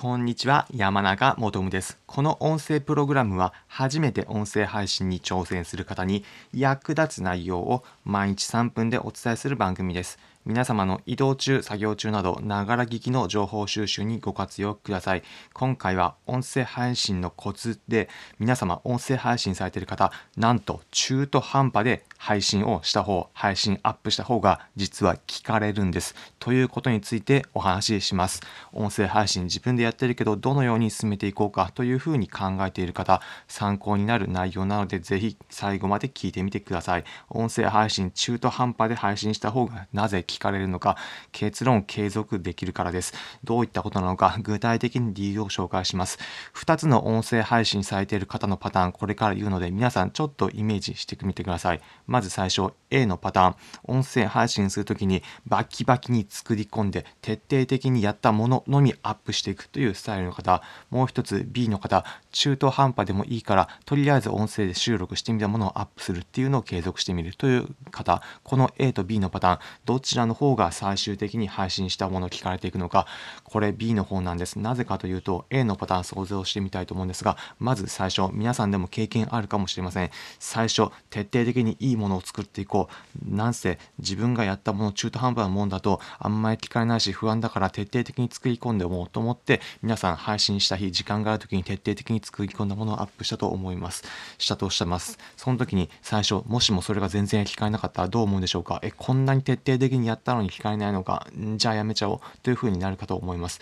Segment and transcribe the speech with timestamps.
[0.00, 1.98] こんにちは、山中もとむです。
[2.06, 10.18] この音声プログラムは初めて音声配信に挑戦する方に役立つ内容を毎日3分でお伝えする番組です。
[10.46, 15.22] 皆様の移動中、作業中など、ながら聞きの情報収集にご活用ください。
[15.52, 26.14] 今回は音声配信のコツで、皆様音声配信されている方、なんと中途半端で配信をした方、配信アップした方が実は聞かれるんです。
[26.38, 28.40] ということについてお話しします。
[28.72, 37.04] 音声配信自分でやってるけど、どのように進めていこうかというふうに考えている方、参考になる内容なので、ぜひ最後まで聞いてみてください。
[37.28, 40.96] 音声配信中途半端で配信した方がなぜ聞かれるのか、
[41.30, 43.14] 結論継続できるからです。
[43.44, 46.18] どういったことなのか、具体的に理由を紹介します。
[46.54, 51.80] 2つの音声配信されている方のパターン、これから言うので、皆さんちょっとイメージしてみてください。
[52.06, 73.06] まず最初、A のパターン、音声配信するときにバキバキに作り込んで、徹底的にやったもののみアップしていくというスタイルの方、もう一つ B の方、中途半端でもいいから、とりあえず音声で収録してみたものをアップするっていうのを継続してみるという方、この A と B のパターン、どちらの方が最終的に配信したもの聞かれていくのか、
[73.44, 74.58] これ B の方なんです。
[74.58, 80.10] なぜかというと、A のパターン想像してみたいと思うんですが、まず最初、皆さんでも経験あるかもしれません。
[80.38, 83.34] 最初、徹底的にいいものを作っていこう。
[83.34, 94.04] なんせ自分がやったもの、中途半端なもんだと、あんまり聞かれないし不安だから徹底的に作り込んでおもうと思って、皆さん配信した日、時間がある時に徹底的に作り込んだものをアップしたと思います。
[94.38, 95.18] したとしてます。
[95.36, 98.80] その時に最初、もしもそれが全然聞かれなかったらどう思うんでしょうか？
[98.82, 103.60] え、こんなに徹底的にやったのに聞かれないのか、じゃあやめちゃおうというふうになるかと思います。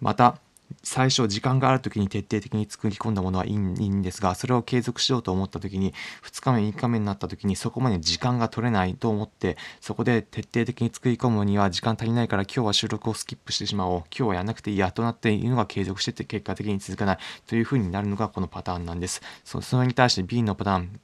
[0.00, 0.38] また、
[0.82, 21.00] 最初時間がある時に徹底的に作り込んだものはいいんですがそれを継続しようと思った時に2日目3日目になった時にそこまで時間が取れないと思ってそこで徹底的に作り込むには時間足りないから今日は収録をスキップしてしまおう今日はやらなくていいやとなっているのが継続してて結果的に続かないというふうになるのがこのパターンなんですそれに対して B のパターン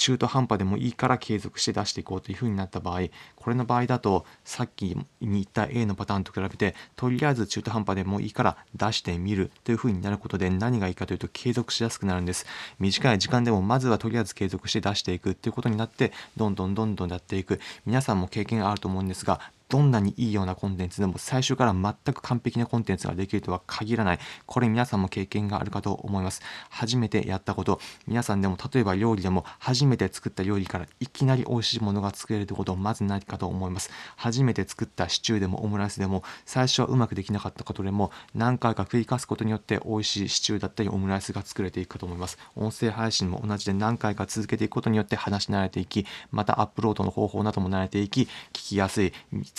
[0.00, 3.02] 中途半端でもいいから継続して出していこうというふうになった場合
[3.36, 12.46] これの場合だとさっきに言った A のパターンと比べてとりあえず中途半端でもいいから出してみるというふうになることで何がいいかというと継続しやすくなるんです。
[12.78, 17.60] 短い時間でもまずはとりあえず継続して出していくということになってどんどんどんどんやっていく。
[17.84, 24.18] 皆さんも経験あると思うんですがどんなにいいようなコンテンツでも最初から全く完璧なコンテンツができるとは限らない。
[24.44, 26.42] これ皆さんも経験があるかと思います。
[26.68, 33.90] 初めてやったこと、皆さんでも例えば料理でも初めて作った料理からいきなり美味しいものが作れるということまずないかと思います。
[34.16, 42.38] 初めて作ったシチューでもオムライスでも最初はうまくできなかったことでも何回か繰り返すことによって美味しいシチューだったりオムライスが作れていくかと思います。
[42.56, 49.12] 音声配信も同じで何回か続けていくことによって話し慣れていき、またアップロードの方法なども慣れていき、聞きやすい、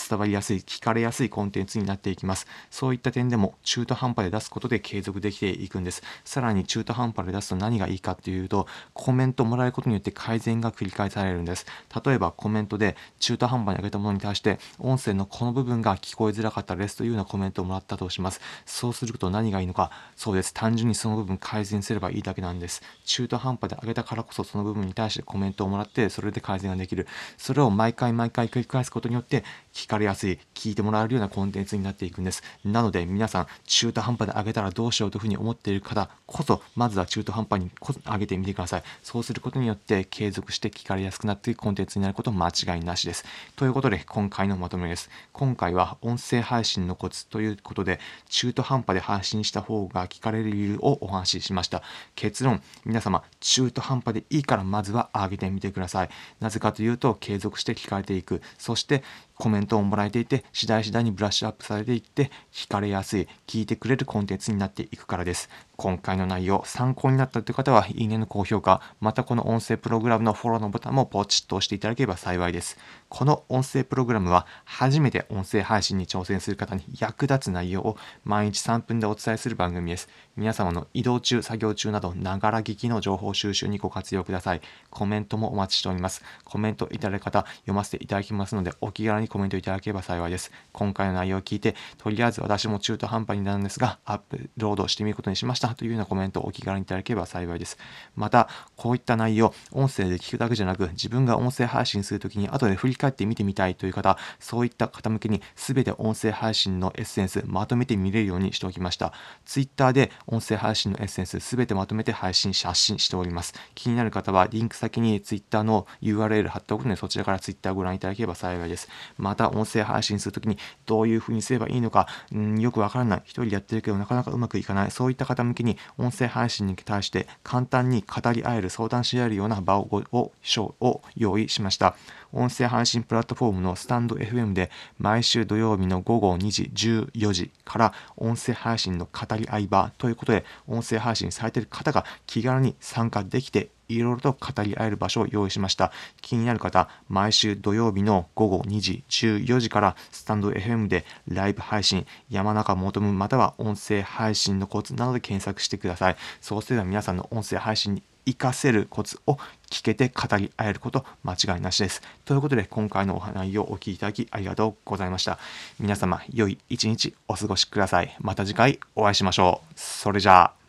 [0.08, 2.46] 伝わりやすい、聞かれやすいコンテンツになっていきます。
[2.70, 6.02] そういった点でも中途半端で出すことで継続できていくんです。
[6.24, 11.66] さらに中途半端で出すと何がいいかっていうと、コメントもらえることによって改善が繰り返されるんです。
[12.04, 18.40] 例えばコメントで中途半端に上げたものに対して、音声のこの部分が聞こえづらかったですというようなコメントをもらったとします。
[18.66, 20.52] そうすると何がいいのか、そうです。
[20.54, 22.82] 単純にその部分改善すればいいだけなんです。
[23.04, 27.06] 中途半端で上げたからこそその部分に対してコメントをもらって、それで改善ができる。
[27.38, 32.42] それを毎回毎回繰り返すことによって聞かれやすい、聞いてもらえるようなコンテンツになっていくんです。
[32.64, 37.70] なので皆さん、中途半端で上げたらどうしようというふうに思っている方こそ、まずは中途半端に
[38.06, 38.82] 上げてみてください。
[39.02, 43.24] そうすることによって継続して聞かれやすくなっていくコンテンツになること間違いなしです。
[43.56, 45.10] ということで、今回のまとめです。
[45.32, 51.82] 今回は音声配信のコツということで、中途半端で配信した方が聞かれる理由をお話ししました。
[52.14, 56.10] 結論、皆様、中途半端でいいからまずは上げてみてください。
[56.40, 58.40] なぜかというと、継続して聞かれていく。
[58.56, 59.02] そして、
[59.42, 65.50] コメントをもらえていて、次第次第にブラッシュアップされていって、聞かれやすい、聞いてくれるコンテンツになっていくからです。
[65.76, 72.78] 今回の内容、参考になったという方は、いいねの高評価、またこの音声プログラムのフォローのボタンもポチッと押していただければ幸いです。
[73.08, 80.08] この音声プログラムは、初めて音声配信に挑戦する方に役立つ内容を毎日3分でお伝えする番組です。
[80.36, 84.60] 皆様の移動中、作業中など、ながら聞きの情報収集にご活用ください。
[84.88, 86.22] コメントもお待ちしております。
[86.44, 90.52] コメントいただく方、読ませていただきますので、お気軽にコメントいただければ幸いです。
[90.72, 95.74] 今回の内容を聞いて、とりあえず私も中途半端になるんですが、アップロードしてみることにしました。
[95.74, 97.78] というようなコメントをお気軽にいただければ幸いです。
[98.14, 109.14] また、こういった内容、音声で聞くだけじゃなく、自分が音声配信するときに後で振り返って見てみたいという方、そういった方向けに全て音声配信のエッセンスまとめて見れるようにしておきました。
[109.46, 113.54] Twitter で音声配信のエッセンス全てまとめて配信、発信しております。
[113.74, 118.88] 気になる方はリンク先に Twitter の URL 貼っておくので、そちらから Twitter をご覧いただければ幸いです。
[119.18, 123.22] また、音声配信するときにどういうふうにすればいいのか、んよくわからない。
[123.24, 124.90] 一人でやってるけどなかなかうまくいかない。
[124.90, 130.32] そういった方向けに音声配信に対して簡単に語り合える、相談し合えるような場をを
[130.80, 131.94] を用意しました。
[132.32, 136.70] 音声配信プラットフォームのスタンド FM で毎週土曜日の午後2時
[137.12, 145.92] 14時から音声配信の語り合い場ということで音声配信されている方が気軽に参加できていろいろと語り合える場所を用意しました。
[146.20, 156.16] 気になる方、毎週土曜日の午後2時14時からスタンド FM でライブ配信、山中求むまたは音声配信のコツなどで検索してください。
[156.40, 162.02] そうすれば皆さんの音声配信に活かせるコツを聞けて語り合えること間違いなしです。
[162.24, 165.38] ということで今回のお内容をお聞きいただきありがとうございました。
[165.80, 168.16] 皆様良い一日お過ごしください。
[168.20, 169.72] また次回お会いしましょう。
[169.76, 170.61] それじゃあ。